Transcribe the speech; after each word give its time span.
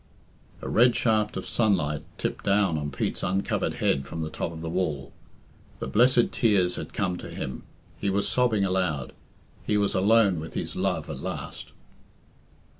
A 0.63 0.67
red 0.67 0.95
shaft 0.95 1.37
of 1.37 1.45
sunlight 1.45 2.01
tipped 2.17 2.43
down 2.43 2.75
on 2.75 2.89
Pete's 2.89 3.21
uncovered 3.21 3.75
head 3.75 4.07
from 4.07 4.23
the 4.23 4.31
top 4.31 4.51
of 4.51 4.61
the 4.61 4.67
wall. 4.69 5.13
The 5.77 5.85
blessed 5.85 6.31
tears 6.31 6.75
had 6.75 6.91
come 6.91 7.17
to 7.19 7.29
him. 7.29 7.61
He 7.99 8.09
was 8.09 8.27
sobbing 8.27 8.65
aloud; 8.65 9.13
he 9.63 9.77
was 9.77 9.93
alone 9.93 10.39
with 10.39 10.55
his 10.55 10.75
love 10.75 11.07
at 11.07 11.19
last. 11.21 11.71